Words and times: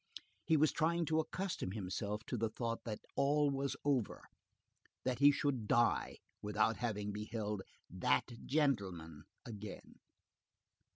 He 0.45 0.57
was 0.57 0.71
trying 0.71 1.05
to 1.05 1.19
accustom 1.19 1.73
himself 1.73 2.23
to 2.25 2.35
the 2.35 2.49
thought 2.49 2.85
that 2.85 3.01
all 3.15 3.51
was 3.51 3.75
over, 3.85 4.23
and 4.23 4.31
that 5.03 5.19
he 5.19 5.31
should 5.31 5.67
die 5.67 6.17
without 6.41 6.77
having 6.77 7.11
beheld 7.11 7.61
"that 7.87 8.25
gentleman" 8.47 9.25
again. 9.45 9.99